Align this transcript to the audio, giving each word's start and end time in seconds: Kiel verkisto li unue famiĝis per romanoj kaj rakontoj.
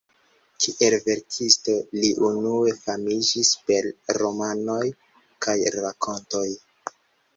Kiel 0.63 0.95
verkisto 1.07 1.75
li 1.97 2.09
unue 2.29 2.73
famiĝis 2.85 3.53
per 3.69 3.91
romanoj 4.21 4.81
kaj 5.47 5.59
rakontoj. 5.77 6.47